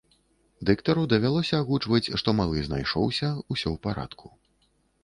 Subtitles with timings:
[0.69, 4.27] Дыктару давялося агучваць, што малы знайшоўся ўсё ў парадку.